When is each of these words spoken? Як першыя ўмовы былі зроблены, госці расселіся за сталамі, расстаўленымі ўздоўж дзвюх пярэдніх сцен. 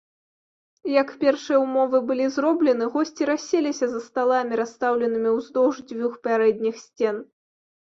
Як 1.01 1.11
першыя 1.23 1.57
ўмовы 1.65 1.97
былі 2.09 2.25
зроблены, 2.39 2.89
госці 2.97 3.29
расселіся 3.33 3.85
за 3.95 3.99
сталамі, 4.09 4.53
расстаўленымі 4.65 5.29
ўздоўж 5.39 5.75
дзвюх 5.89 6.21
пярэдніх 6.31 6.87
сцен. 6.91 7.27